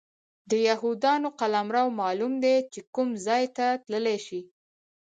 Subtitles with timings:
[0.49, 4.41] د یهودانو قلمرو معلوم دی چې کوم ځای ته تللی شي.